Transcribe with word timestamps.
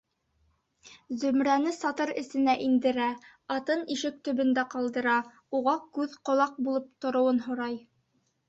Зөмрәне 1.23 1.73
сатыр 1.79 2.11
эсенә 2.21 2.55
индерә, 2.69 3.09
атын 3.57 3.85
ишек 3.97 4.19
төбөндә 4.29 4.67
ҡалдыра, 4.73 5.21
уға 5.61 5.77
күҙ-ҡолаҡ 5.99 6.61
булып 6.69 6.93
тороуын 7.07 7.47
һорай. 7.49 7.79